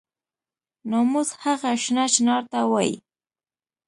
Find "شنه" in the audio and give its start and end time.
1.83-2.03